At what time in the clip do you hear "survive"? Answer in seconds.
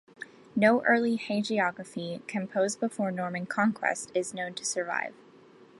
4.65-5.13